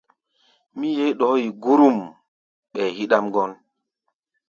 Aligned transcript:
Mí 0.77 0.87
yeé 0.97 1.15
ɗɔɔ́ 1.19 1.39
yi 1.43 1.49
gurum 1.63 1.97
ɓɛɛ 2.71 2.87
híɗʼám 2.97 3.25
gɔ́n. 3.33 3.51